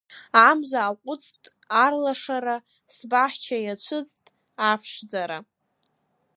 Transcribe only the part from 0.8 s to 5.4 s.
аҟәыҵт арлашара, Сбаҳча иацәыӡт аԥшӡара…